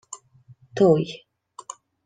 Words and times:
—Той. 0.77 1.03